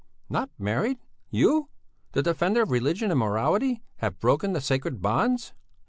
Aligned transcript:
"Not 0.29 0.49
married! 0.57 0.97
You! 1.29 1.69
The 2.13 2.23
defender 2.23 2.63
of 2.63 2.71
religion 2.71 3.11
and 3.11 3.19
morality, 3.19 3.83
have 3.97 4.19
broken 4.19 4.53
the 4.53 4.59
sacred 4.59 4.99
bonds!" 4.99 5.53